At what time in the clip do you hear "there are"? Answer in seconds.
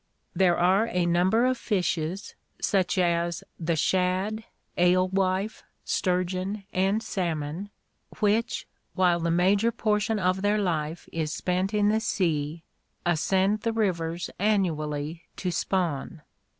0.35-0.87